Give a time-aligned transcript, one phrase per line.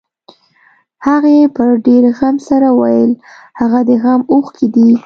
[1.07, 3.11] هغې په ډېر غم سره وويل
[3.59, 4.89] هغه د غم اوښکې دي.